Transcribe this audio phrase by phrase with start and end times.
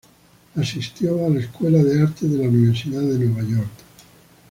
[0.55, 3.69] Asistió a la Escuela de Artes de la Universidad de Nueva York.